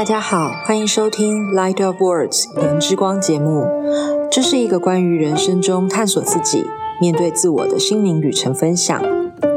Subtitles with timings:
[0.00, 3.66] 大家好，欢迎收听《Light of Words》言之光节目。
[4.30, 6.64] 这是一个关于人生中探索自己、
[7.02, 8.98] 面对自我的心灵旅程分享。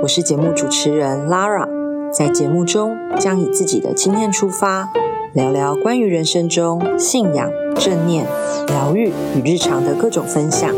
[0.02, 1.66] 我是节目主持人 Lara，
[2.12, 4.90] 在节目中将以自己的经验出发，
[5.32, 8.28] 聊聊关于人生中信仰、正念、
[8.68, 10.70] 疗愈与日常的各种分享。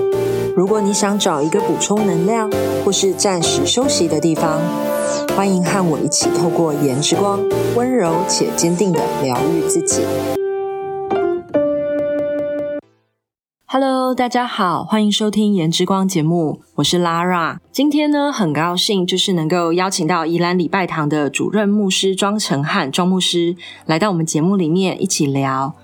[0.55, 2.51] 如果你想找一个补充能量
[2.85, 4.61] 或是暂时休息的地方，
[5.35, 7.39] 欢迎和我一起透过颜之光，
[7.75, 10.01] 温柔且坚定的疗愈自己。
[13.67, 17.57] Hello，大家好，欢迎收听颜之光节目，我是 Lara。
[17.71, 25.75] 今天呢，很高兴就是能够邀请到宜兰礼拜堂的主任牧师庄成汉庄牧师来到我们节目里面一起聊。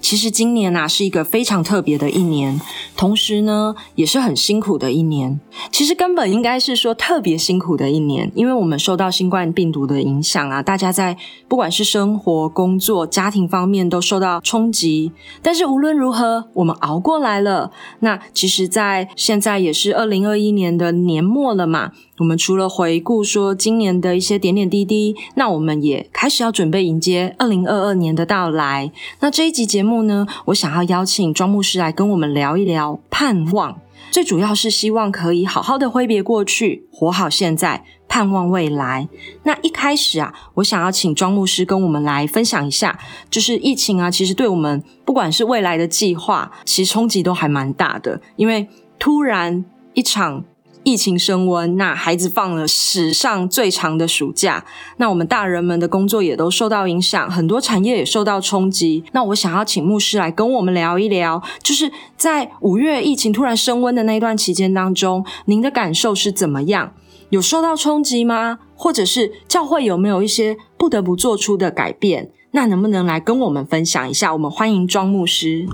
[0.00, 2.60] 其实今年呐是一个非常特别的一年，
[2.96, 5.40] 同时呢也是很辛苦的一年。
[5.70, 11.16] 其实根本应该是说特别辛苦的一年，因为我们受到新冠病毒的影响啊，大家在
[11.48, 15.12] 不管是生活、工作、家庭方面都受到冲击。
[15.42, 17.70] 但是无论如何，我们熬过来了。
[18.00, 21.92] 那其实，在现在也是二零二一年的年末了嘛。
[22.18, 28.92] 我们除了回顾说今年的一些点点滴滴，那我们也开始要准备迎接二零二二年的到来。
[29.18, 33.80] 那这一集节目呢，我想要邀请庄牧师来跟我们聊一聊盼望，
[34.12, 39.08] 最主要是希望可以好好的挥别过去，活好现在，盼望未来。
[39.42, 42.96] 那一开始啊，我想要请庄牧师跟我们来分享一下，
[43.28, 48.68] 就是疫情啊，其实对我们不管是未来的计划，其实冲击都还蛮大的，因为
[49.00, 50.44] 突然一场。
[50.84, 54.64] 疫情升温，那孩子放了史上最长的暑假，
[54.98, 59.02] 那我们大人们的工作也都受到影响，很多产业也受到冲击。
[59.12, 66.92] 那我想要请牧师来跟我们聊一聊，就是在五月疫情突然升温的那一段期间当中，您的感受是怎么样？
[67.30, 68.58] 有受到冲击吗？
[68.76, 72.30] 或者是教会有没有一些不得不做出的改变？
[72.50, 74.32] 那能不能来跟我们分享一下？
[74.34, 75.66] 我们欢迎庄牧师。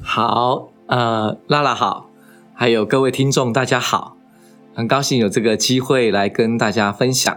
[0.00, 2.08] 好，呃，拉拉好，
[2.54, 4.15] 还有各位听众，大家好。
[4.76, 7.34] 很高兴有这个机会来跟大家分享。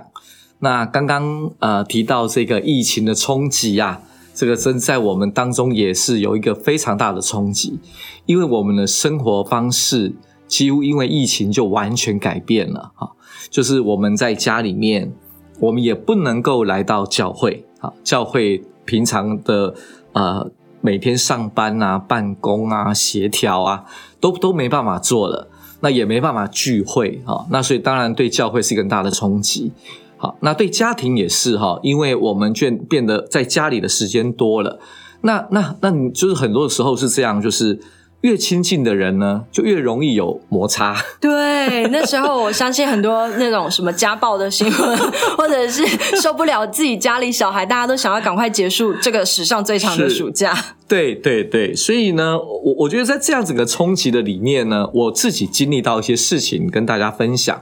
[0.60, 4.02] 那刚刚呃提到这个疫情的冲击啊，
[4.34, 7.80] 这个真在我们当中也是有一个非常大的冲击，
[8.26, 10.14] 因为我们的生活方式
[10.50, 13.12] 几乎因为疫情就完全改变了哈。
[13.50, 15.14] 就是我们在家里面，
[15.62, 19.74] 我们也不能够来到教会啊，教会平常的
[20.12, 20.52] 呃
[20.82, 23.86] 每天上班啊、办公啊、协调啊，
[24.20, 25.48] 都都没办法做了。
[25.82, 29.72] 那也没办法聚会哈，那所以当然对教会是一个大的冲击。
[30.18, 34.80] 好，那对家庭也是哈，因为我们变变得在家里的时间多了。
[35.22, 37.80] 那那那你就是很多的时候是这样，就是。
[38.22, 40.96] 越亲近的人呢，就越容易有摩擦。
[41.22, 44.98] 对，那时候我相信很多那种什么家暴的新闻，
[45.38, 45.86] 或者是
[46.22, 50.54] 受不了自己家里小孩，大家都想要赶快结束这个史上最长的暑假。
[50.88, 57.62] 对对对，所以呢，我我觉得在这样子个冲击的里面呢，我自己经历到一些事情跟大家分享。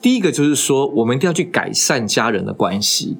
[0.00, 3.18] 第一个就是说，我们一定要去改善家人的关系。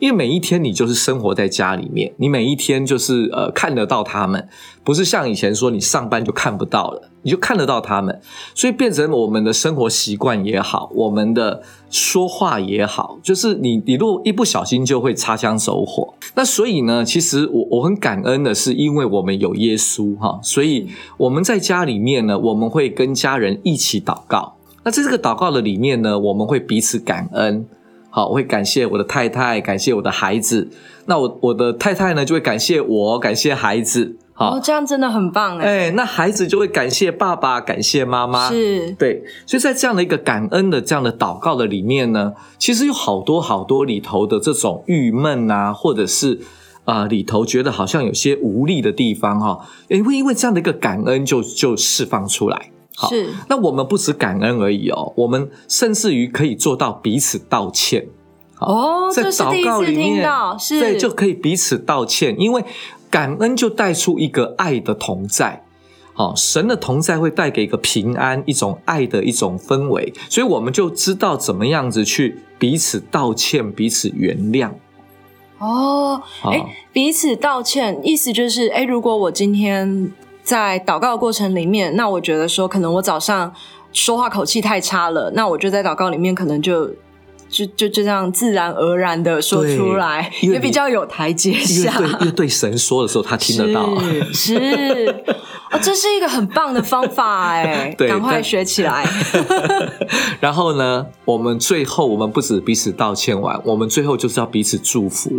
[0.00, 4.48] 因为每一天你就是生活在家里面，你每一天就是呃看得到他们，
[4.84, 8.20] 不是像以前说你上班就看不到了，你就看得到他们，
[8.54, 16.14] 所以变成我们的生活习惯也好，我们的说话也好，就是你你如果一不小心就会擦枪走火。
[16.34, 24.54] 那所以呢，其实我我很感恩的是，因为我们有耶稣哈，所以我们在家里面呢，我们会跟家人一起祷告。
[24.84, 27.66] 那在这个祷告的里面呢，我们会彼此感恩。
[28.18, 30.68] 好，我会感谢我的太太，感谢我的孩子。
[31.06, 34.16] 那我我的太太呢，就会感谢我，感谢孩子。
[34.32, 35.64] 好，这样真的很棒哎。
[35.86, 38.48] 哎，那孩子就会感谢爸爸，感谢妈妈。
[38.48, 39.22] 是，对。
[39.46, 46.40] 所以在这样的一个感恩的这样的祷告的里面呢，其实有好多好多里头的这种郁闷啊，或者是
[46.86, 52.72] 啊里头觉得好像有些无力的地方哈，也会因为这样的一个感恩就就释放出来。
[53.06, 58.08] 是，那我们不止感恩而已哦，我们甚至于可以做到彼此道歉。
[58.58, 60.28] 哦，在祷告里面，
[60.58, 62.64] 是，对，就可以彼此道歉，因为
[63.08, 65.64] 感恩就带出一个爱的同在。
[66.14, 74.72] 好，神的同在会带给一个平安，一种爱的一种氛围，所以我们就知道怎么样子去彼此道歉，彼此原谅。
[75.58, 80.10] 哦，哎，彼此道歉，意思就是，哎，如果我今天。
[80.48, 83.52] 在祷告的过程里面，那我觉得说，可能我早上
[83.92, 86.86] 说话口气太差了，那我就在祷告里面，可能就
[87.50, 91.92] 就就就这样自然而然的说出来，也比较有台阶下。
[92.20, 93.94] 因为对神说的时候，他听得到。
[94.32, 94.54] 是
[95.70, 99.06] 哦，这是一个很棒的方法哎， 赶快学起来。
[100.40, 105.30] 然后呢，我们最后我们不止彼此道歉完，我们最后就是要彼此祝福。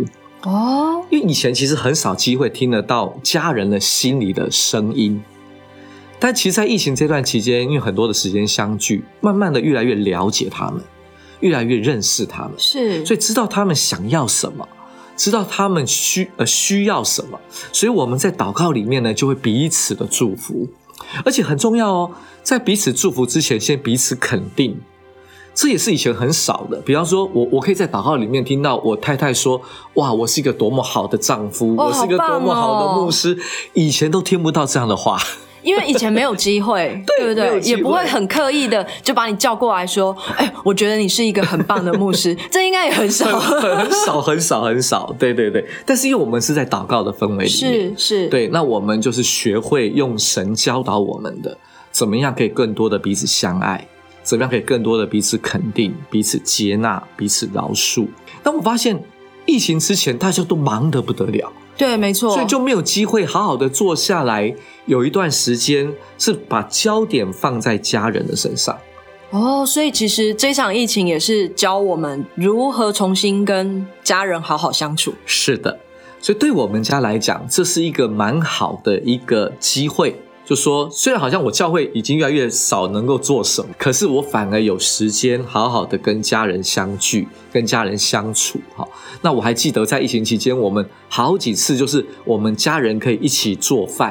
[0.42, 5.22] 哦，因为以前其实很少机会听得到家人的心里的声音，
[6.18, 10.82] 但其实，在疫情这段期间，因为很多的时间相聚，慢慢的越来越了解他们，
[11.40, 14.66] 越来越认识他们，是，所以知道他们想要什么，
[15.16, 17.38] 知道他们需呃需要什么，
[17.72, 20.68] 所以我们在祷告里面呢，就会彼此的祝福，
[21.24, 22.10] 而且很重要哦，
[22.42, 24.80] 在彼此祝福之前，先彼此肯定。
[25.54, 26.80] 这也是以前很少的。
[26.82, 29.60] 比方说，我我可以在祷告里面听到我太太说
[29.94, 33.38] ：“哇，我是一个多么好的丈夫，哦我是一个多么好的哦牧师。”
[33.74, 35.18] 以前都听不到这样的话。
[35.62, 37.60] 因为以前没有机会， 对不对？
[37.60, 42.34] 也不会很刻意的就把你叫过来说：“哎，我觉得你是一个很棒的牧师。
[42.50, 43.38] ”这应该也很少。
[43.38, 45.62] 很很少很少很少，对对对。
[45.84, 51.58] 但是因为我们是在祷告的氛围里面，是是，对，那我们就是学会用神教导我们的，
[51.92, 53.86] 怎么样可以更多的彼此相爱，
[54.22, 58.06] 怎么样可以更多的彼此肯定、彼此接纳、彼此饶恕。
[58.42, 59.02] 但我发现
[59.46, 62.32] 疫情之前大家都忙得不得了，对，没错。
[62.34, 64.54] 所以就没有机会好好的坐下来，
[64.86, 68.78] 有一段时间是把焦点放在家人的身上。
[69.30, 75.14] 哦，所以其实这场疫情也是教我们如何重新跟家人好好相处。
[75.24, 75.78] 是的，
[76.20, 80.20] 所以对我们家来讲，这是一个蛮好的一个机会。
[80.50, 88.58] 就说，虽然好像我教会已经越来越少能够做什么，可是我反而有时间好好的跟家人相聚，跟家人相处。
[88.74, 88.84] 哈，
[89.22, 94.10] 那我还记得在疫情期间，我们好几次就是我们家人可以一起做饭，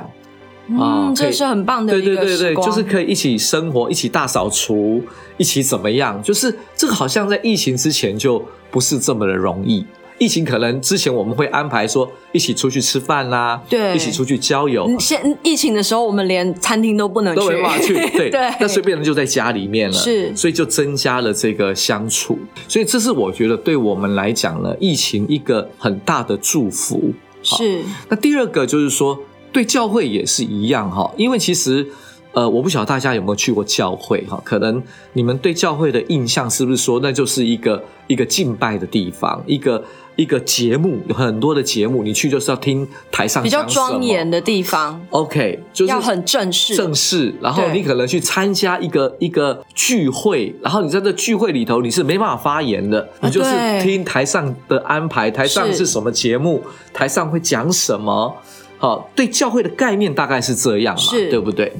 [0.77, 5.03] 啊嗯，这是很棒的对一个对对就是可以一起生活，一起大扫除，
[5.35, 6.23] 一起怎么样？
[6.23, 8.41] 就是这个好像在疫情之前就
[8.71, 9.85] 不是这么的容易。
[10.19, 13.95] 疫情可能之前我们会安排说一起出去吃饭啦，对。
[13.95, 20.35] 一起出去郊游，嗯现疫情的时候，我们连餐厅都不能去， 都没办法去，对， 对，那随便人就在家里面了，是。
[20.35, 22.37] 所以就增加了这个相处，
[22.67, 27.13] 所以这是我觉得对我们来讲呢，疫情一个很大的祝福。
[27.41, 27.81] 是。
[28.09, 29.17] 那第二个就是说，
[29.53, 31.87] 对教会也是一样哈，因为其实
[32.33, 34.81] 呃，我不晓得大家有没有去过教会哈，可能
[35.13, 39.83] 你们对教会的印象是不是说那就是一个一个敬拜的地方，一个
[40.19, 53.81] 一个节目，有很多的节目，你去就是要听台上比较庄严的地方，OK，就是要很正式，正式，然后你可能去参加一个一个聚会，然后你在这聚会里头你是没办法发言的，你就是对。
[53.81, 56.61] 听台上的安排，台上是是什么节目，
[56.93, 58.35] 台上会讲什么。
[58.77, 61.29] 好，对教会的概念大概是这样嘛，是。
[61.29, 61.71] 对不对？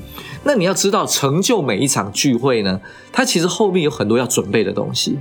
[0.44, 2.80] 那你要知道，成就每一场聚会呢，
[3.12, 5.18] 它其实后面有很多要准备的东西，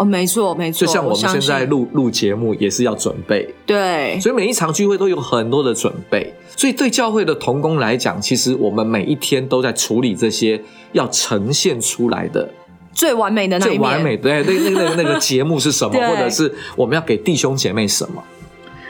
[0.00, 4.18] 哦，没错没错，就像我们现在录录节目也是要准备，对。
[4.18, 10.62] 所以每一场聚会都有很多的准备，所以对教会的童工来讲，其实我们每一天都在处理这些
[10.92, 12.48] 要呈现出来的
[12.94, 18.24] 最完美的最完美的对那那个那 个节目是什么，或者是我们要给弟兄姐妹什么。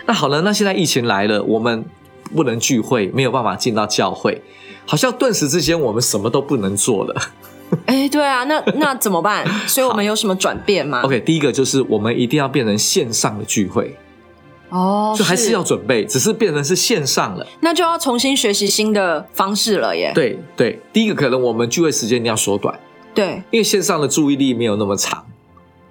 [0.06, 1.84] 那好了，那现在疫情来了，我们
[2.36, 4.40] 不能聚会，没有办法进到教会，
[4.86, 7.20] 好像顿时之间我们什么都不能做了。
[7.86, 9.46] 哎，对啊，那那怎么办？
[9.66, 13.96] 所以我们有什么转变吗 OK，第一个就是我们一定要变成线上的聚会，
[14.70, 17.46] 哦，就还是要准备，只是变成是线上了。
[17.60, 20.12] 那就要重新学习新的方式了耶。
[20.14, 22.78] 对对，第一个可能我们聚会时间一定要缩短。
[23.14, 25.24] 对，因为线上的注意力没有那么长。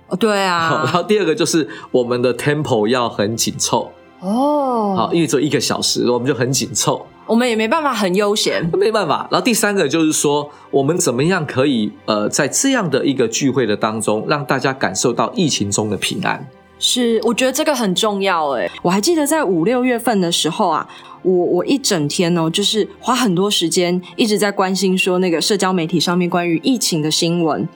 [0.07, 3.91] 哦对啊， 然啊，后第二个就是我们的 tempo 要很紧凑，
[4.21, 9.27] 哦，好，因为只有一个小时，我们就很紧凑，我们也没办法很悠闲，没办法。
[9.29, 16.43] 然后第三个就是说，我们怎么样可以呃，在这样的一个聚会的当中，让大家感受到疫情中的平安。
[16.79, 18.67] 是，我觉得这个很重要哎。
[18.81, 20.89] 我还记得在五六月份的时候啊，
[21.21, 27.67] 我我一整天哦，就是花很多时间一直在关心说那个社交媒体上面关于疫情的新闻。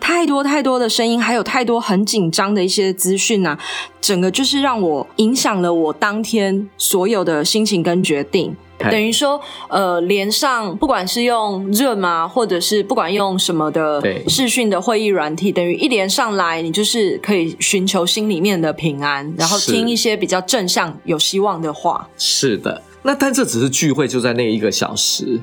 [0.00, 3.58] 太多太多的声音，还有太多很紧张的一些资讯啊，
[4.00, 8.56] 整个就是让我影响了我当天所有的心情跟决定。
[8.84, 22.08] 嘿等于说，呃，连上不管是用 Zoom 啊，或者是不管用什么的对视讯的会议软体，等于一连上来，你就是可以寻求心里面的平安，然后是听一些比较正向、有希望的话。
[22.16, 25.40] 是的，那但这只是聚会，就在那一个小时。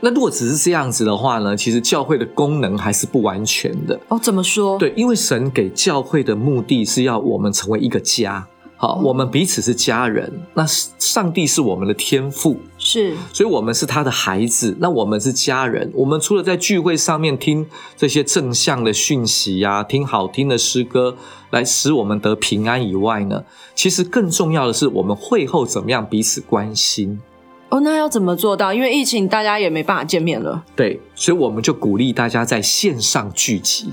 [0.00, 3.98] 那如果只是这样子的话呢，其实教会的功能还是不完全的。
[4.08, 10.32] 哦，怎么说？，对，因为神给教会的目的是要我们成为一个家，好，哦我们彼此是家人。
[10.54, 14.76] 那上帝是我们的天父，是所以我们是他的孩子。
[14.78, 15.90] 那我们是家人。
[15.94, 17.66] 我们除了在聚会上面听
[17.96, 21.16] 这些正向的讯息呀、听好听的诗歌，
[21.50, 27.20] 来使我们得平安以外呢，其实更重要的是我们会后怎么样彼此关心。
[27.68, 28.72] 哦，那要怎么做到？
[28.72, 30.62] 因为疫情，大家也没办法见面了。
[30.76, 33.90] 对，所以我们就鼓励大家在线上聚集。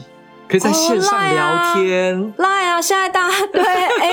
[0.48, 2.34] 可以在线上聊天。
[2.38, 2.82] 赖啊！
[2.82, 4.10] 现在大家对，哎，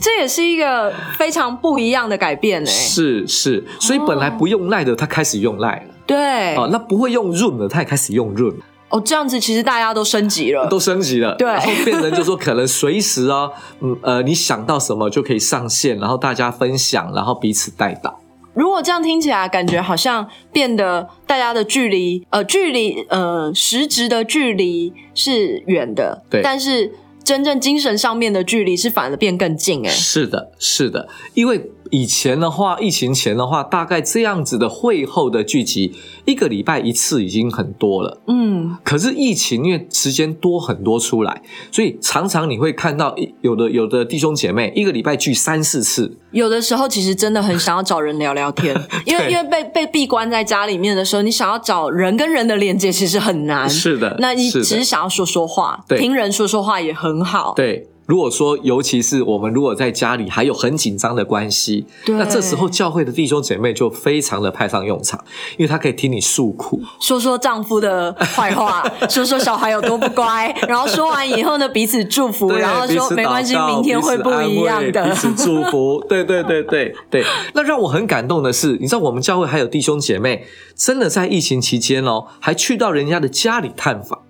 [0.00, 2.66] 这也是一个非常不一样的改变哎。
[2.66, 5.94] 是是，所以本来不用赖的，他开始用赖了。
[6.06, 8.54] 对，哦，那不会用润的，他也开始用润，
[8.88, 10.66] 哦，这样子其实大家都升级了。
[10.68, 11.34] 都升级了。
[11.34, 18.18] 对然后变成就说可能随时哦，嗯呃，你想到什么就可以上线，然后大家分享，然后彼此带导。
[18.58, 26.42] 如果这样听起来，感觉好像变得大家的距离，呃，距离，呃，实质的距离是远的，对。
[26.42, 38.20] 但是真正精神上面的距离是反而变更近，哎，是的，是的，因为以前的话，疫情前的话，大概这样子的会后的聚集，一个礼拜一次已经很多了。
[38.26, 41.42] 嗯，可是疫情因为时间多很多出来，
[41.72, 48.74] 所以常常你会看到有的有的弟兄姐妹一个礼拜聚三四次，有的时候其实真的很想要找人聊聊天，
[49.06, 55.98] 因为因为被被闭关在家里面的时候，你想要找人跟人的连接其实很难，是的那你只是想要说说话，对。
[55.98, 57.86] 听人说说话也很好，对。
[58.08, 65.22] 如果说，尤其是我们如果在家里还有很紧张的关系，那这时候教会的弟兄姐妹就非常的派上用场，
[65.58, 75.14] 因为他可以听你诉苦，说说丈夫的坏话， 说说小孩有多不乖，然后说完以后呢，彼此祝福，然后说没关系，明天会不一样的彼。
[75.14, 76.02] 此祝福。
[76.08, 77.22] 对对对对对。
[77.52, 84.20] 那让我很感动的是，你知道我们教会还有弟兄姐妹，真的在疫情期间哦，还去到人家的家里探访。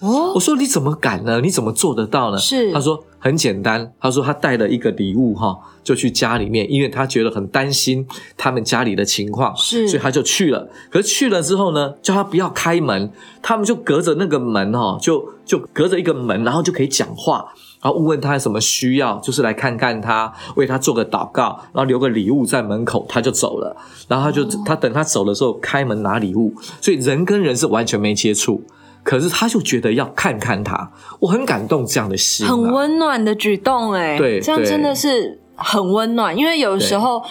[0.00, 1.40] 哦我说你怎么敢呢？
[1.40, 2.38] 你怎么做得到呢？
[2.38, 8.06] 是他说很简单，他说他带了一个礼物哈，就去家里面，因为他觉得很担心
[8.36, 10.68] 他们家里的情况，是所以他就去了。
[10.90, 13.10] 可是去了之后呢，叫他不要开门，
[13.42, 17.52] 他们就隔着那个门哈，就就隔着一个门，然后就可以讲话。
[17.80, 23.76] 然后问问他有什么需要，就是来看看他，为他做个祷告，然后留个礼物在门口，他就走了。
[24.08, 28.64] 然后他就、他等他走的时候开门拿礼物，所以人跟人是完全没接触。
[29.08, 36.36] 可是他就觉得要看看他，我很感动这样的心、啊，很温暖的举动、哎，对对这样真的是很温暖。
[36.36, 37.22] 因为有的时候，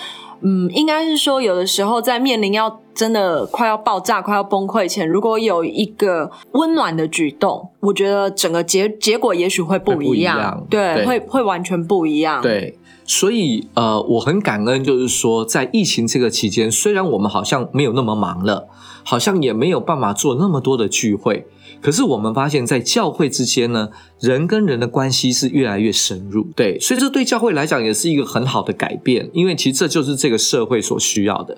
[0.42, 11.06] 嗯，应该是说，有的时候在面临要真的快要爆炸、快要崩溃前，如果有一个温暖的举动，我觉得整个结结果也许会不一一样，样对，对。
[11.06, 18.68] 会会完全不一样，，对，所以呃，我很感恩，就是说在疫情这个期间，虽然我们好像没有那么忙了，
[19.04, 21.46] 好像也没有办法做那么多的聚会，
[21.82, 26.48] 可是我们发现，在教会之间呢，人跟人的关系是越来越深入。
[26.56, 31.58] 对，所以这对教会来讲也是一个很好的改变，因为其实这就是这个社会所需要的。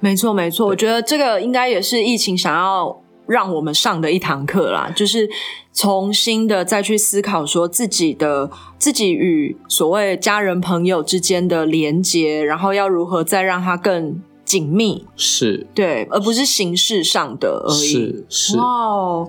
[0.00, 5.28] 没错，没错，我觉得这个应该也是疫情想要让我们上的一堂课啦，就是
[5.74, 17.86] 重新的再去思考说自己的自己与所谓家人朋友之间的连接，然后要如何再让它更紧密，是对，而不是形式上的而已。
[17.86, 18.56] 是是，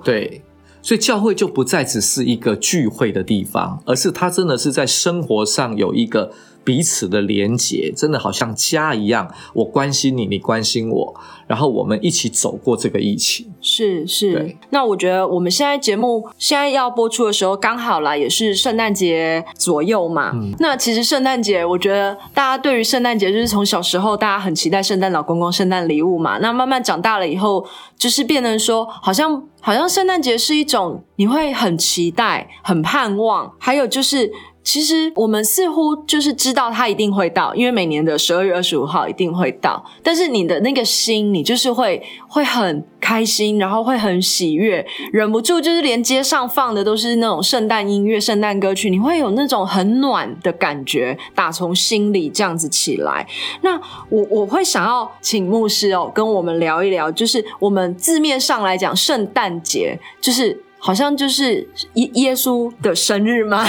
[0.04, 0.42] 对。
[0.84, 6.32] 所以教会就不再只是一个聚会的地方，而是它真的是在生活上有一个
[6.64, 9.32] 彼此的连结，真的好像家一样。
[9.54, 11.16] 我关心你，你关心我，
[11.48, 13.52] 然后我们一起走过这个疫情。
[13.62, 20.32] 是是对，那我觉得我们现在节目现在要播出的时候，刚好啦，也是圣诞节左右嘛。
[20.34, 26.38] 嗯那其实圣诞节，我觉得大家对于圣诞节就是从小时候大家很期待圣诞老公公、圣诞礼物嘛。
[26.38, 27.66] 那慢慢长大了以后，
[27.98, 34.32] 就是变成说，好像好像圣诞节是一种你会很期待、很盼望，还有就是。
[34.64, 39.84] 其实我们似乎就是知道它一定会到，因为每年的十二月二十五号一定会到。
[40.04, 53.28] 但是你的那个心，你就是会会很开心，然后会很喜悦，忍不住就是连街上放的都是那种圣诞音乐、圣诞歌曲，你会有那种很暖的感觉，打从心里这样子起来。
[53.62, 53.76] 那
[54.10, 60.64] 我我会想要请牧师哦，跟我们聊一聊，就是我们字面上来讲，圣诞节就是。
[60.84, 63.64] 好像就是耶耶稣的生日吗？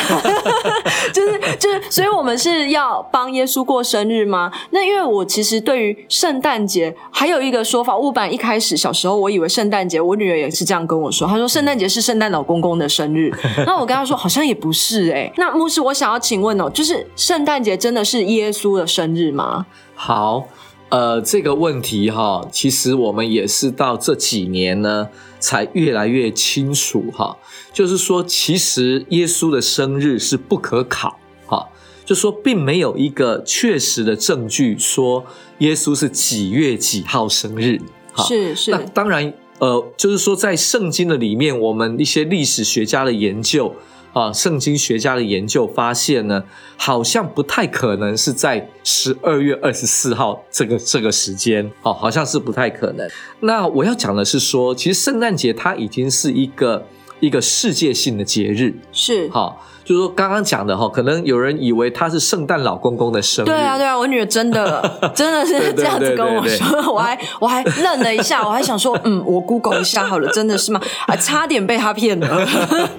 [1.13, 4.51] 就是就是，所以我们是要帮耶稣过生日吗？
[4.71, 13.31] 那因为我其实对于圣诞节还有一个说法，我本来一开始小时候我以为圣诞节，我女儿也是这样跟我说，她说圣诞节是圣诞老公公的生日。
[13.67, 19.67] 那我跟她说好像也不是哎、那牧师，我想要请问哦，就是圣诞节真的是耶稣的生日吗？
[19.95, 20.49] 好，
[20.89, 25.09] 呃，这个问题哈，其实我们也是到这几年呢，
[25.43, 27.37] 才越来越清楚哈。
[27.75, 31.69] 就是说，其实耶稣的生日是不可考哈，
[32.05, 35.27] 就说并没有一个确实的证据说
[35.59, 37.81] 耶稣是几月几号生日。
[38.13, 43.75] 哈是是那当然，呃，就是说在圣经的里面，我们一些历史学家的研究
[44.13, 46.45] 啊，圣经学家的研究发现呢，
[46.77, 53.09] 好像不太可能是在十二月二十四号这个这个时间，哦，好像是不太可能。
[53.41, 56.87] 那我要讲的是说，其实圣诞节它已经是一个
[57.21, 58.75] 一个世界性的节日。
[58.93, 63.47] 是，好，就是说刚刚讲的哈，可能有人以为他是圣诞老公公的生日。
[63.47, 64.81] 对啊，对啊，我女儿真的
[65.15, 70.81] 真的是这样子跟我说，我还我还愣了一下，我还想说，嗯，我 Google 一下好了，真的是吗？
[71.07, 72.49] 啊，差点被他骗了。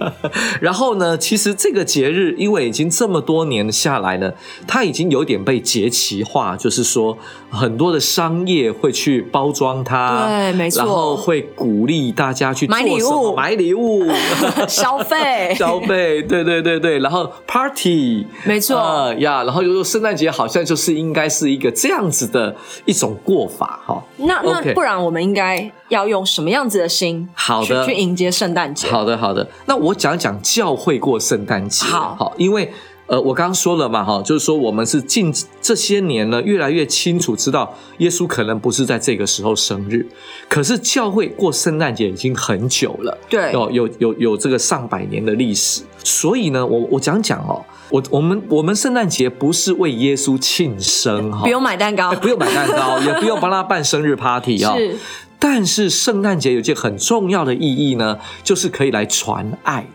[0.61, 4.31] 然后呢，其实这个节日因为已经这么多年下来呢，
[4.67, 7.17] 它已经有点被节期化，就是说
[7.49, 14.05] 很多的商业会去包装它，对，没错，然后会鼓励大家去买礼物，买礼物，
[14.69, 18.75] 消费，消费，对对对对，然后 party，没错
[19.19, 24.03] 呀，然后就说圣诞节好像就是应该是一个这样子的一种过法哈。
[24.17, 28.89] 那那不然我们应该要用什么样子的心，好的去迎接圣诞节？
[28.89, 32.73] 好的好的，那我讲讲教会过圣诞节，好，因为。
[33.13, 40.07] 呃，我刚刚说了嘛，哈，就是说我们是近这些年呢，越来越清楚知道耶稣可能不是在这个时候生日，
[40.49, 54.97] 可是教会过圣诞节已经很久了，对，有有有有这个上百年的历史，所以呢，我我讲讲哦，我我们我们圣诞节不是为耶稣庆生哈，不用买蛋糕，不用买蛋糕， 也不用帮他办生日 party 啊，是，
[55.37, 59.85] 但是圣诞节有件很重要的意义呢，就是可以来传爱。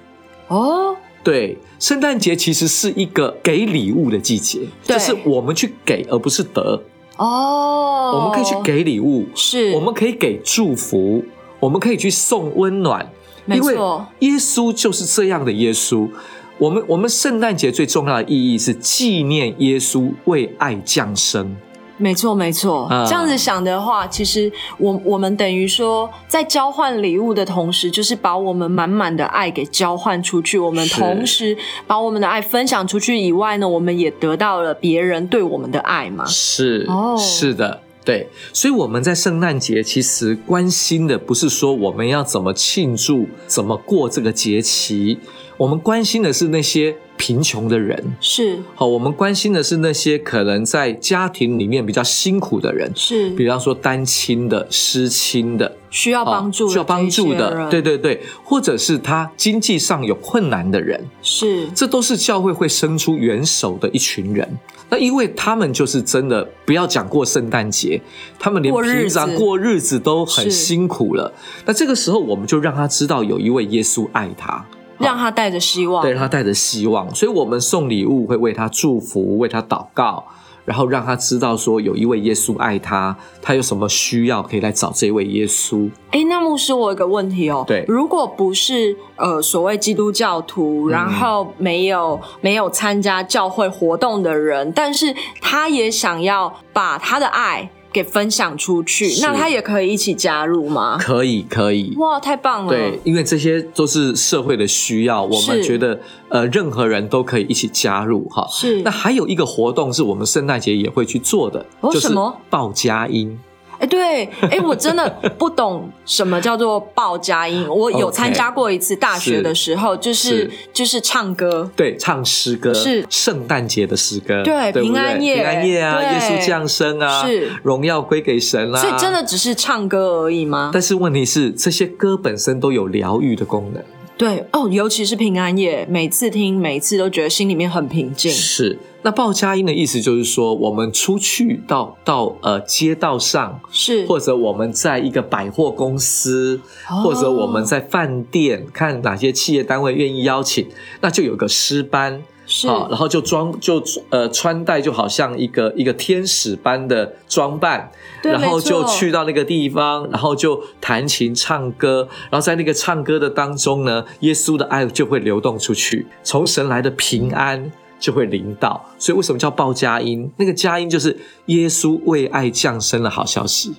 [0.47, 0.95] 哦。
[1.29, 6.83] 对，圣诞节其实是一个给礼物的季节，就是我们去给，而不是得。
[7.19, 11.23] 哦，我们可以去给礼物，是，我们可以给祝福，
[11.61, 13.13] 我们可以去送温暖。
[13.45, 16.09] 没错，耶稣就是这样的耶稣。
[16.57, 21.55] 我们我们圣诞节最重要的意义是纪念耶稣为爱降生。
[21.99, 22.87] 没错，没错。
[23.07, 30.59] 这样子想的话，其实我我们等于说，在交换礼物的同时，就是把我们满满的爱给交换出去。
[30.59, 36.25] 我们同时把我们的爱分享出去以外呢，我们也得到了别人对我们的爱嘛。
[36.27, 38.29] 是，哦，是的，对。
[38.53, 45.19] 所以我们在圣诞节其实关心的不是说我们要怎么庆祝、怎么过这个节期，
[45.57, 46.97] 我们关心的是那些。
[47.19, 48.03] 贫穷的人。
[48.19, 48.59] 是。
[48.75, 64.59] 好，我们关心的是那些可能在家庭里面比较辛苦的人，是，比方说单亲的、失亲的，需要帮助、需要帮助的，对对对，或者是他经济上有困难的人，是，这都是教会会伸出援手的一群人。
[64.91, 68.01] 那因为他们就是真的，不要讲过圣诞节，
[68.39, 69.99] 他们连平常过日子。
[69.99, 71.33] 都很辛苦了。
[71.67, 74.65] 那这个时候，我们就让他知道有一位耶稣爱他。
[74.99, 80.25] 让他带着希望，对，让他带着希望，所以我们送礼物会为他祝福，为他祷告，
[80.65, 85.89] 然后让他知道说有一位耶稣爱他，他有什么需要可以来找这位耶稣。
[86.11, 97.71] 哎，那牧师，我有个问题哦，对，如果不是呃所谓基督教徒，然后没有没有参加教会活动的人，但是他也想要把他的爱。
[97.93, 100.99] 给分享出去，那他也可以一起加入吗？
[101.01, 101.95] 可以，可以。
[101.97, 102.71] 哇，太棒了！
[102.71, 105.99] 对，因为这些都是社会的需要，我们觉得
[106.29, 108.47] 呃，任何人都可以一起加入哈。
[108.51, 108.83] 是。
[108.83, 112.13] 那还有一个活动是我们圣诞节也会去做的，就是
[112.51, 113.39] 报佳音。
[113.79, 117.67] 哎，对，哎，我真的不懂什么叫做报佳音。
[117.69, 128.81] 我有参加过一次大学的时候，就是就是唱歌，对，唱诗歌，是圣诞节的诗歌，对，平安夜，平安夜啊，耶稣降生啊，是荣耀归给神啊。
[128.81, 130.71] 所以真的只是唱歌而已吗？
[130.73, 133.83] 但是问题是，这些歌本身都有疗愈的功能。
[134.17, 138.33] 对哦，尤其是平安夜，每次听，每次都觉得心里面很平静。
[138.33, 146.61] 是，那报佳音的意思就是说，我们出去到到呃街道上，是，或者我们在一个百货公司，
[147.05, 150.69] 或者我们在饭店，看哪些企业单位愿意邀请，
[151.01, 152.23] 那就有个诗班。
[152.51, 168.85] 是，然后就装就呃穿戴就好像一个一个天使般的装扮，然后就去到那个地方，然后就弹琴唱歌，然后在那个唱歌的当中呢，耶稣的爱就会流动出去，从神来的平安就会临到。
[168.99, 170.31] 所以为什么叫报佳音？
[170.37, 173.75] 那个佳音就是耶稣为爱降生的好消息。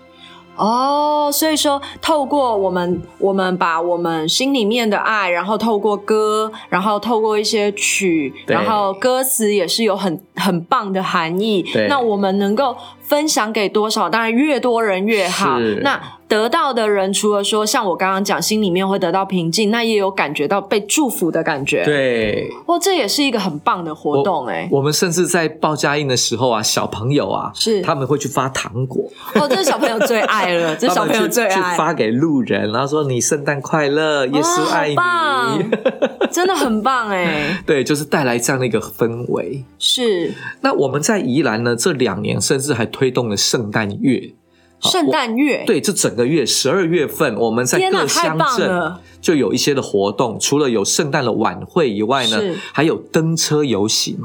[0.55, 11.63] 哦，所以说，透过我们，我们把我们心里面的爱，然后透过歌，然后透过一些曲，然后歌词也是有很很棒的含义。
[11.87, 12.75] 那我们能够
[13.09, 14.07] 分享给多少？
[14.07, 15.59] 当然，越多人越好。
[15.81, 15.99] 那。
[16.29, 21.83] 得到的人除了说像我刚刚讲，心里面会得到平静，那也有感觉到被祝福的感觉。
[21.83, 24.69] 对，哇，这也是一个很棒的活动哎。
[24.71, 29.09] 我们甚至在报佳音的时候啊，小朋友啊，是他们会去发糖果。
[29.33, 35.65] 哦，这是小朋友最爱了，这小朋友最爱发给路人，然后说你圣诞快乐，耶稣爱你，
[36.29, 37.59] 真的很棒哎。
[37.65, 39.65] 对，就是带来这样的一个氛围。
[39.79, 40.31] 是。
[40.61, 44.33] 那我们在宜兰呢，这两年甚至还推动了圣诞月。
[44.81, 54.17] 圣诞月，对，这整个月十二月份，我们在各乡镇就有一些的活动，除了有圣诞的晚会以外呢是，还有登车游行，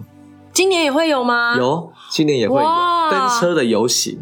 [0.52, 1.56] 今年也会有吗？。
[1.56, 2.68] 有今年也会有
[3.10, 4.18] 登车的游行，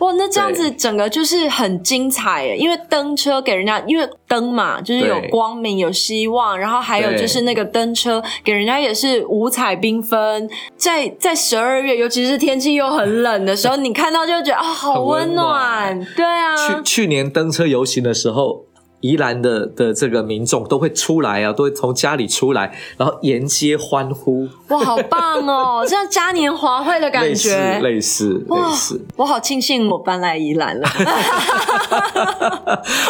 [0.00, 2.56] 哇，那这样子整个就是很精彩耶！
[2.56, 10.48] 因为灯车给人家，因为灯嘛，就是有光明、有希望，然后还有就是那个灯车给人家也是五彩缤纷。
[10.76, 16.06] 在在十二月，尤其是天气又很冷的时候， 你看到就觉得啊、好很温温暖。
[16.16, 18.64] 对啊，去去年登车游行的时候。
[19.00, 25.84] 宜兰的的这个民众都会出来啊，都会从家里出来，然后沿街欢呼，哇，好棒哦！
[25.88, 27.78] 像嘉年华会的感类似觉。
[27.80, 29.00] 类似类似。
[29.16, 30.88] 我好庆幸我搬来宜兰了。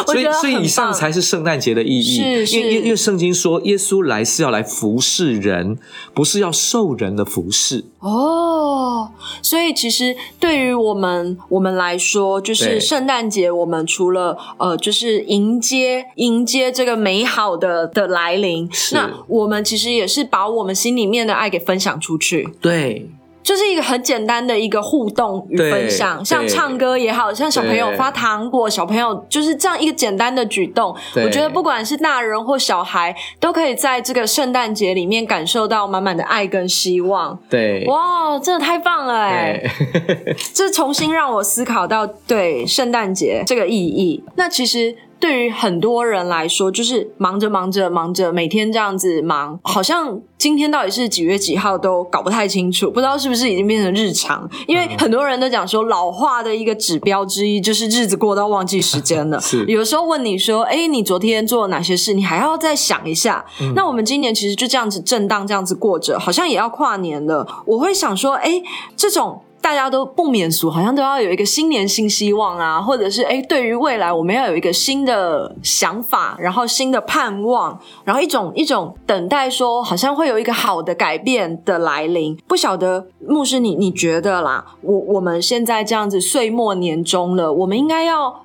[0.07, 5.77] 我所以所以以上才是圣诞节的意义，是是因为因为圣经说耶稣来是要来服侍人，
[6.13, 7.85] 不是要受人的服侍。
[7.99, 9.09] 哦，
[9.41, 15.80] 所以其实对于我们我们来说，就是圣诞节，我们除了呃，就是迎接
[16.15, 22.47] 迎接这个美好的的来临，那我们其实也是把我们心里面的爱给分享出去。
[22.61, 23.09] 对，
[23.43, 30.95] 就是一个很简单的一个互动与分享，像唱歌也好像小朋友发糖果，小朋友就是这样一个简单的举动。
[31.15, 37.37] 我觉得不管是大人或小孩，都可以在这个圣诞节里面感受到满满的爱跟希望。
[37.49, 39.59] 对，哇，真的太棒了哎！
[40.53, 44.23] 这重新让我思考到对圣诞节这个意义。
[44.35, 54.49] 那其实对于很多人来说，就是忙着忙着忙着，每天这样子忙，好像今天到底是几月几号都搞不太清楚，不知道是不是已经变成日常。
[54.67, 59.39] 因为很多人都讲说，老化的一个指标之一就是日子过到忘记时间了。
[59.39, 62.13] 是有时候问你说，哎，你昨天做了哪些事？
[62.13, 63.45] 你还要再想一下。
[63.75, 67.47] 那我们今年其实就这样子震荡，这样子过着，好像也要跨年了。
[67.67, 68.61] 我会想说，哎，
[68.97, 69.43] 这种。
[69.61, 82.35] 大家都不免俗，好像都要有一个新年新希望啊，或者是哎，对于未来我们要有一个新的想法，然后新的盼望，然后一种一种等待说，好像会有一个好的改变的来临。
[82.47, 88.43] 不晓得牧师你你觉得啦，我我们现在这样子岁末年终了，我们应该要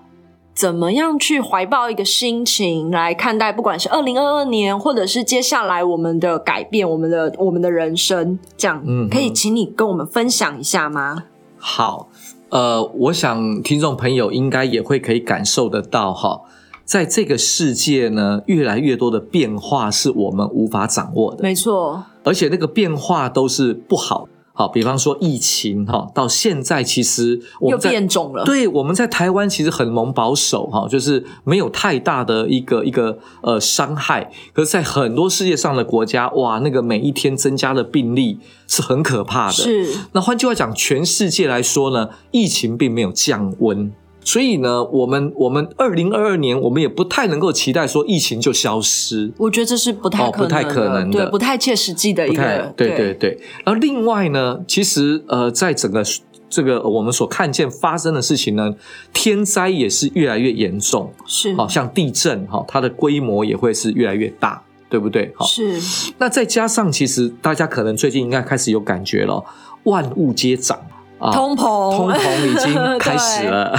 [0.57, 11.25] 怎么样去怀抱一个心情来看待，不管是二零二二年，或者是接下来我们的改变，我们的我们的人生，这样，嗯可以请你跟我们分享一下吗？
[11.59, 12.09] 好，
[12.49, 16.41] 呃，我想听众朋友应该也会可以感受得到哈，
[16.87, 24.27] 在这个世界呢，越来越多的变化是我们无法掌握的，没错，而且那个变化都是不好。
[24.57, 34.33] 好，比方说疫情哈，到现在其实我又们在变种了，对，我们在台湾其实很蒙保守哈，就是没有太大的一个一个呃伤害。
[34.55, 39.53] 可是，在很多世界上的国家，哇，那个每一天增加的病例是很可怕的。
[39.53, 43.93] 是那换句话讲，全世界来说呢，疫情并没有降温。
[44.27, 49.33] 所以呢，我们我们二零二二年，我们也不太能够期待说疫情就消失。
[49.39, 53.39] 我觉得这是不太可能，哦不太可能的对，不太切实际的一不太个，对对对。
[53.65, 56.03] 然后另外呢，其实呃，在整个
[56.51, 58.75] 这个我们所看见发生的事情呢，
[59.13, 61.13] 天灾也是越来越严重。
[61.25, 64.61] 是，好像地震哈，它的规模也会是越来越大，
[64.91, 65.33] 对不对？
[65.37, 65.81] 好，是
[66.19, 69.45] 那再加上其实大家可能最近应该开始有感觉了，
[69.85, 70.81] 万物皆涨
[71.19, 73.75] 啊，通膨，通膨已经 开始了。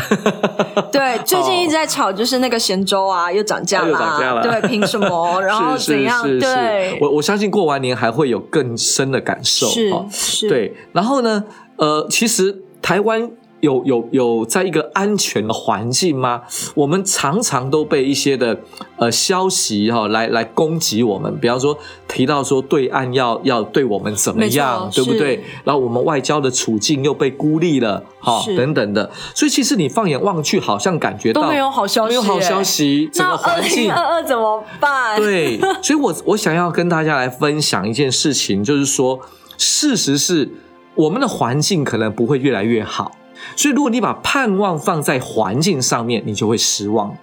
[0.92, 4.42] 对， 最近一直在吵，就是那个咸粥啊，又涨价又涨价了。
[4.42, 5.40] 对，凭什么？
[5.44, 6.26] 然后怎样？
[6.26, 9.68] 是是对是，，我我相信过完年还会有更深的感受。
[9.68, 10.08] 是哦。
[10.12, 11.44] 是，对，然后呢，
[11.78, 13.30] 呃，其实台湾
[13.62, 16.44] 有有有在一个安全的环境吗？
[16.76, 18.60] 我们常常都被一些的
[18.98, 25.44] 呃消息哈、来来攻击我们，比方说提到说对岸要要对我们怎么样，对不对？
[25.64, 29.10] 然后我们外交的处境又被孤立了，哈、是等等的。
[29.34, 35.20] 所以其实你放眼望去，好像感觉到都没有好消息没有好消息，整个环境二二怎么办？
[35.20, 39.20] 对，所以我我想要跟大家来分享一件事情，就是说，
[39.58, 40.50] 事实是
[40.96, 43.12] 我们的环境可能不会越来越好，
[43.56, 47.16] 所以如果你把盼望放在环境上面，你就会失望。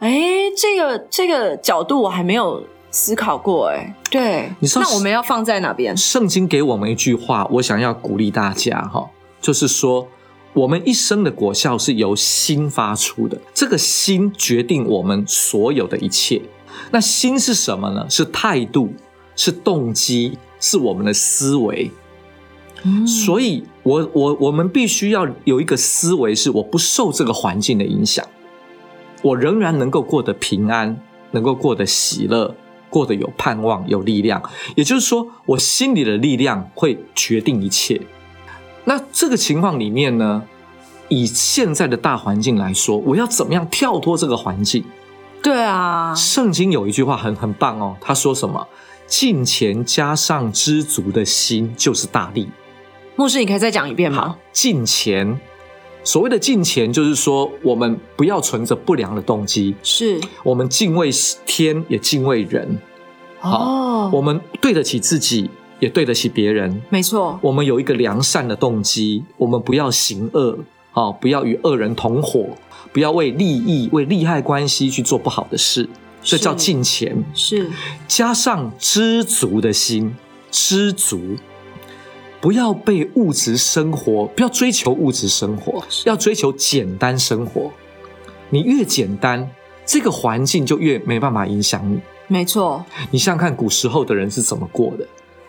[0.00, 0.20] 哎，
[0.56, 5.96] 这个这个角度我还没有思考过，哎，对，你说那我们要放在哪边？
[5.96, 9.10] 圣经给我们一句话，我想要鼓励大家哈，
[9.40, 10.08] 就是说。
[10.54, 16.42] 我们一生的果效是由心发出的，这个心决定我们所有的一切。
[16.90, 18.04] 那心是什么呢？
[18.10, 18.92] 是态度，
[19.34, 21.90] 是动机，是我们的思维。
[22.84, 28.26] 嗯所以我我我们必须要有一个思维，是我不受这个环境的影响，
[29.22, 32.54] 我仍然能够过得平安，能够过得喜乐，
[32.90, 34.42] 过得有盼望、有力量。
[34.74, 38.00] 也就是说，我心里的力量会决定一切。
[38.84, 40.42] 那这个情况里面呢，
[41.08, 44.84] 以现在的大环境来说，我要怎么样跳脱这个环境？
[45.40, 48.66] 对啊，圣经有一句话很很棒哦，他说什么？
[49.06, 52.48] 金钱加上知足的心就是大力。
[53.22, 55.38] 牧师，你可以再讲一遍吗好？，金钱，
[56.02, 61.08] 所谓的金钱，就是说我们不要存着不良的动机，是我们敬畏
[61.46, 62.80] 天，也敬畏人，
[63.40, 66.82] 哦，我们对得起自己，也对得起别人。
[66.88, 70.58] 没错，我们有一个良善的动机，我们不要行恶，
[70.94, 72.44] 哦，不要与恶人同伙，
[72.92, 75.88] 不要为利益、为利害关系去做不好的事，
[76.24, 77.22] 这叫是金钱。
[77.32, 77.70] 是
[78.08, 80.16] 加上知足的心，
[80.50, 81.36] 知足，
[82.42, 87.70] 不要被物质生活，不要追求物质生活，要追求简单生活。
[88.50, 89.48] 你越简单，
[89.86, 92.00] 这个环境就越没办法影响你。
[92.26, 95.06] 没错，你想想看，古时候的人是怎么过的？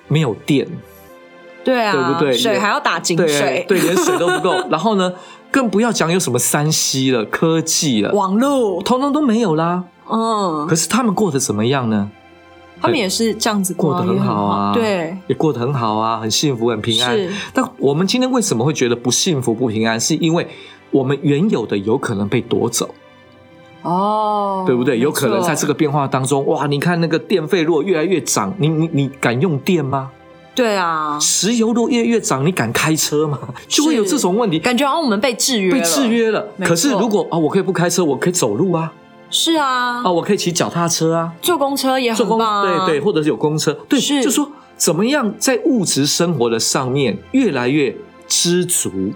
[0.08, 0.67] 没有电，
[1.63, 4.51] 对啊，对不对水还要打井对水，对，连水都不够。
[4.69, 5.13] 然后呢，
[5.49, 9.86] 更不要讲有什么山西了、科技了，网络，通通都没有啦。
[10.08, 12.12] 嗯可，是他们过得怎么样呢？
[12.84, 17.17] 他们也是这样子过得很好啊，对，，也过得很好啊，很幸福，很平安。
[17.54, 19.98] 但我们今天为什么会觉得不幸福、不平安？
[19.98, 20.46] 是因为
[20.91, 22.93] 我们原有的有可能被夺走，
[23.84, 25.00] 哦，对不对？
[25.00, 30.12] 有可能在这个，个变化当中，哇，你看那个电费如果越来越涨，你你你敢用电吗？
[30.54, 33.39] 对啊，石油如果越来越涨，你敢开车吗？
[33.67, 36.48] 就会有这种问题，感觉好像我们被制约了，被制约了。
[36.60, 38.93] 可是如果啊，我可以不开车，我可以走路啊，
[39.34, 40.04] 是啊。
[40.04, 42.62] 啊，，我可以骑脚踏车啊，坐公车也坐公很棒。
[42.62, 44.24] 啊，对对，或者是有公车，对，是。
[44.24, 47.96] 就说怎么样在物质生活的上面越来越
[48.28, 49.12] 知足，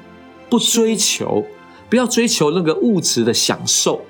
[0.50, 1.46] 不追求，
[1.90, 4.02] 不要追求那个物质的享受，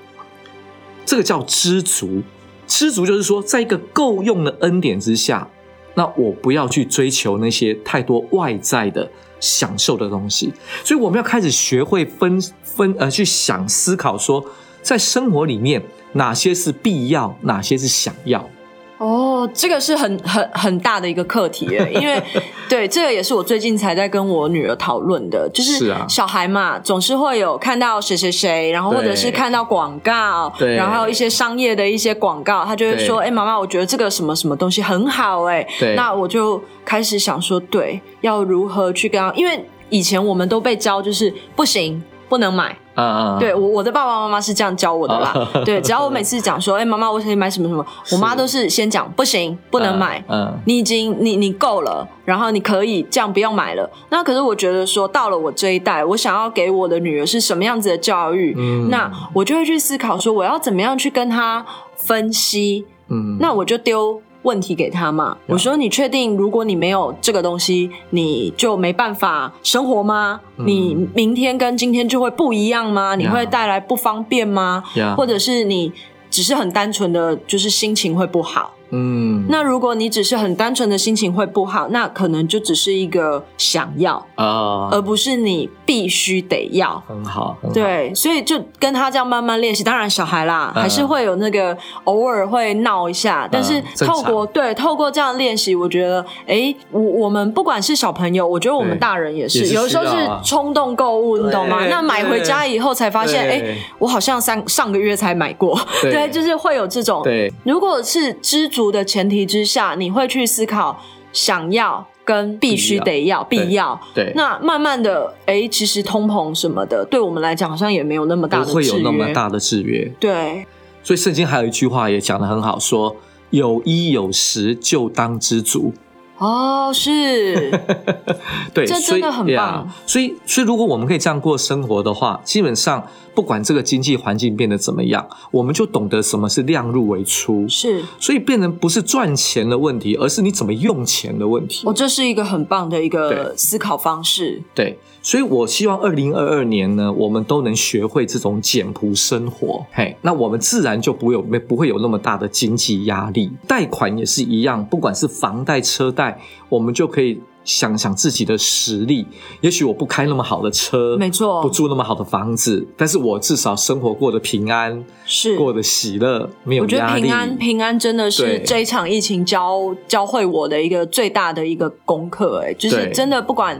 [1.05, 2.23] 这个叫知足。
[2.65, 5.47] 知足就是说，在一个够用的恩典之下，
[5.95, 10.53] 那我不要去追求那些太多外在的享受的东西。
[10.83, 14.45] 所以我们要开始学会分分呃去想思考说，
[14.81, 15.81] 在生活里面
[16.13, 18.49] 哪些是必要，哪些是想要。
[18.97, 22.19] 哦，这个是很很很大的一个课题耶， 因为
[22.67, 35.63] 对这个也是我最近才在跟我女儿讨论的，就是小孩嘛，总是会有看到谁谁谁，然后或者是看到广告，然后一些商业的一些广告，他就会说：“对哎，妈妈，我觉得这个什么什么东西很好，哎。”
[35.95, 42.75] 那我就开始想说，对，要如何去跟他，因为以前我们都被教就是不行，不能买。
[42.97, 45.31] 啊啊，对我我的爸爸妈妈是这样教我的啦。
[45.63, 50.23] 对，只要我每次讲说，哎、妈妈，我可以买什么什么， 我妈都是先讲不行，不能买。
[50.27, 53.87] 嗯，你已经你你够了，然后你可以这样不用买了。
[54.09, 61.63] 那可是我觉得说，到了我这一代，我想要给我的女儿是什么样子的教育，嗯那我就会去思考说，我要怎么样去跟她
[61.95, 62.85] 分析。
[63.09, 65.37] 嗯，那我就丢问题给他嘛。
[65.45, 70.39] 我说，你确定如果你没有这个东西，你就没办法生活吗？
[70.57, 73.15] 嗯你明天跟今天就会不一样吗？
[73.15, 74.83] 你会带来不方便吗？
[75.15, 75.91] 或者是你
[76.29, 78.73] 只是很单纯的就是心情会不好？
[78.91, 87.01] 嗯，那如果你只是很单纯的心情会不好，那可能就只是一个想要，啊，而不是你必须得要。
[87.07, 89.83] 很好，很好，对，所以就跟他这样慢慢练习。
[89.83, 90.81] 当然，小孩啦，嗯。
[90.83, 101.85] 还是会有那个偶尔会闹一下，但是透过对透过这样练习，我觉得，哎，我我们不管是小朋友，我觉得我们大人也是，也是有的时候是冲动购物，你懂吗？
[101.89, 106.11] 那买回家以后才发现，哎，我好像上上个月才买过，对。
[106.17, 107.51] 对，就是会有这种对。
[107.63, 111.01] 如果是知足的前提之下，你会去思考
[111.33, 113.99] 想要跟必须得要、必要。
[114.13, 118.99] 对，那慢慢的，哎，其实通膨什么的，对我们来讲好像也没有那么大的不会有。
[118.99, 120.11] 那么大的制约。
[120.19, 120.67] 对，
[121.01, 123.15] 所以圣经还有一句话也讲得很好，说
[123.49, 125.93] 有衣有食就当知足。
[126.37, 127.71] 哦，是，
[128.71, 137.67] 对，这真的很呀棒所以，所以如果我们可以这样过生活的话，基本上不管这个经济环境变得怎么样，我们就懂得什么是量入为出。
[137.67, 141.83] 是，所以变成不是赚钱的问题，而是你怎么用钱的问题。
[141.85, 144.63] 我这是一个很棒的一个思考方式。
[144.73, 149.85] 对，所以我希望二零二二年呢，我们都能学会这种简朴生活。
[149.91, 153.51] 嘿，那我们自然就不会有没不会有那么大的经济压力。
[153.67, 159.27] 贷款也是一样，不管是房贷、车贷，我们就可以想想自己的实力。
[159.61, 167.05] 也许我不开那么好的车，没错不住那么好的房子，但是我至少生活过得平安，是，过得喜乐，没有我觉得。
[167.15, 173.79] 平安平安真的是这一场疫情教教会我的一个最大的一个功课，哎，就是真的不管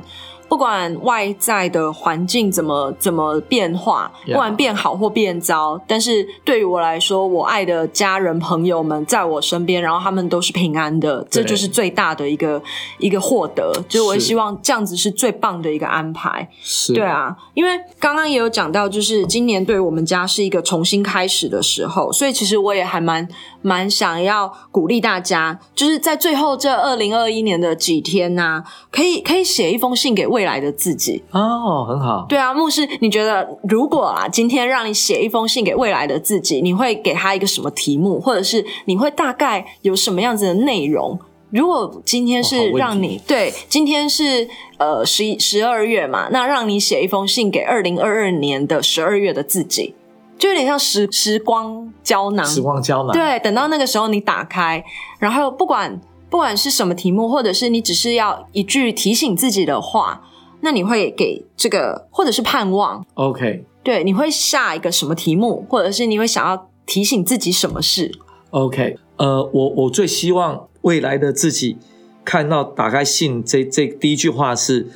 [0.50, 12.62] 不管外在的环境怎么怎么变化，不管变好或变糟，但是对于我来说，我爱的家人朋友们在我身边，然后他们都是平安的，这就是最大的一个
[13.00, 13.72] 一个获得。
[13.88, 16.50] 就是我也希望这样子是最棒的一个安排。
[16.62, 23.28] 是，对啊，因为刚刚也有讲到，就是今年对我们家是一个重新开始的时候，所以其实我也还蛮
[23.62, 31.24] 蛮想要鼓励大家，就是在最后这二零二一年的几天呐、可以可以写一封信给未来的自己。
[31.32, 32.26] 哦，很好。
[32.30, 41.20] 对啊，牧师，你觉得如果啊，今天让你写一封信给未来的自己，你会给他一个什么题目，或者是你会大概有什么样子的内容？
[41.50, 49.96] 如果今天是让你、对，今天是呃十一十二月嘛，那让你写一封信给二零二二年的十二月的自己，
[50.38, 54.84] 就有点像时时光胶囊，时光胶囊。，对，等到那个时候你打开，
[55.20, 60.22] 然后不管不管是什么题目，或者是你只是要一句提醒自己的话，
[60.62, 68.12] 那你会给这个，或者是盼望，OK 对，你会下一个什么题目，或者是你会想要提醒自己什么事
[68.52, 71.78] ？OK，呃，我我最希望未来的自己
[72.26, 74.88] 看到打开信这这第一句话是：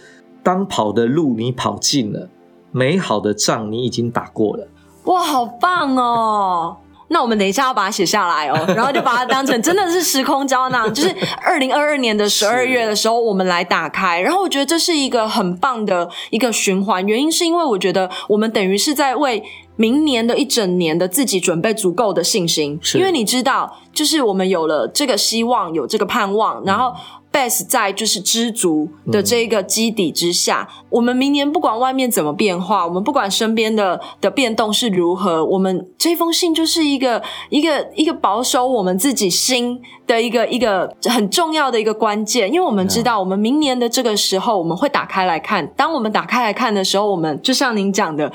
[0.44, 2.30] 当跑的路你跑尽了，
[2.72, 4.68] 美好的仗你已经打过了。
[5.06, 6.78] 哇，好棒哦！
[7.08, 14.22] 那我们等一下要把它写下来哦， 然后就把它当成真的是时空胶囊，就是二零二二年的十二月的时候，我们来打开。
[14.22, 19.44] 然后我觉得这是一个很棒的一个循环，原因是因为我觉得我们等于是在为
[19.76, 26.94] 明年的一整年的自己准备足够的信心，因为你知道，就是我们有了这个希望，有这个盼望，然后。
[27.32, 45.66] Base 在就是知足的这个基底之下，我们明年不管外面怎么变化，我们不管身边的的变动是如何，我们这封信就是一个一个一个保守我们自己心的一个一个很重要的一个关键，因为我们知道，我们明年的这个时候，我们会打开来看。
[45.78, 48.32] 当我们打开来看的时候，我们就像您讲的。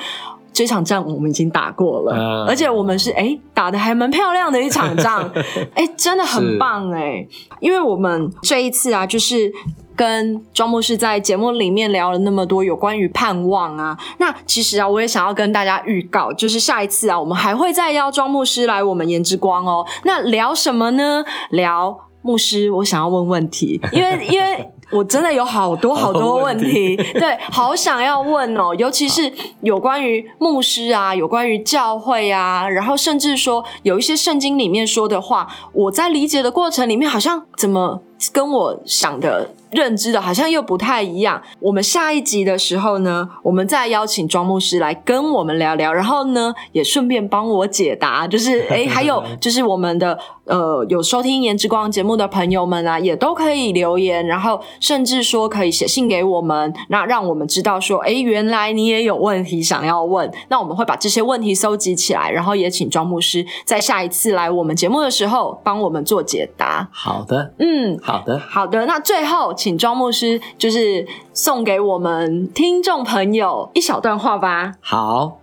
[0.56, 5.30] 这场仗我们已经打过了，嗯而且我们是哎打的还蛮漂亮的一场仗，
[5.76, 7.26] 哎真的很棒哎，
[7.60, 9.52] 因为我们这一次啊，就是
[9.94, 19.84] 跟庄牧师在节目里面聊了那么多有关于盼望啊，那其实啊，我也想要跟大家预告，就是下一次啊，我们还会再邀庄牧师来我们颜之光哦。
[20.04, 21.22] 那聊什么呢？
[21.50, 24.70] 聊牧师，我想要问问题，因为因为。
[24.90, 38.00] 我真的有好多好多问题，对，好想要问哦， 尤其是有关于牧师啊，有关于教会啊，然后甚至说有一些圣经里面说的话，我在理解的过程里面，好像怎么
[38.32, 41.42] 跟我想的认知的好像又不太一样。
[41.60, 66.88] 我们下一集的时候呢，我们再邀请庄牧师来跟我们聊聊，然后呢，也顺便帮我解答，就是 诶，还有就是我们的呃有收听颜之光节目的朋友们啊，也都可以留言，然后甚至说可以写信给我们，那让我们知道说，诶，原来你也有问题想要问，那我们会把这些问题搜集起来，然后也请庄牧师在下一次来我们节目的时候帮我们做解答。
[66.92, 74.74] 好的，嗯，好的，好的，那最后请庄牧师就是送给我们听众朋友一小段话吧。
[74.80, 75.40] 好，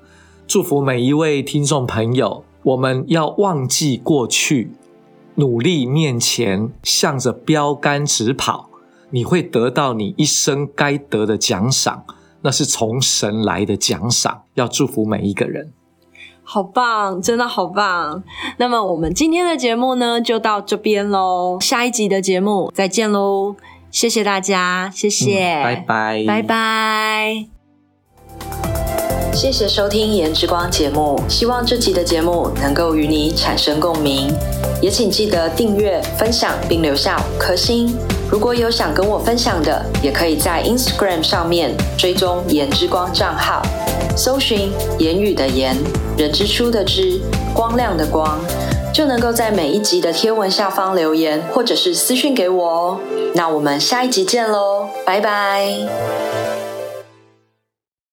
[0.47, 4.71] 祝福每一位听众朋友，我们要忘记过去，
[5.35, 8.69] 努力面前，向着标杆直跑，
[9.09, 12.05] 你会得到你一生该得的奖赏，
[12.43, 14.43] 那是从神来的奖赏。
[14.53, 15.73] 要祝福每一个人。
[16.43, 18.23] 好棒，真的好棒！
[18.57, 21.57] 那么我们今天的节目呢，就到这边喽。
[21.61, 23.55] 下一集的节目再见喽，
[23.89, 27.45] 谢谢大家，谢谢，嗯拜拜，拜拜。
[29.33, 34.31] 谢谢收听《颜之光》节目，希望这集的节目能够与你产生共鸣，
[34.79, 37.97] 也请记得订阅、分享并留下五颗星。
[38.33, 43.61] 如果有想跟我分享的，也可以在 Instagram 上面追踪“言之光”账号，
[44.17, 45.77] 搜寻“言语的言，
[46.17, 47.21] 人之初的之，
[47.53, 48.39] 光亮的光”，
[48.91, 52.99] 就能够在每一集的贴文下方留言，或者是私讯给我哦。
[53.35, 56.62] 那我们下一集见喽，拜拜。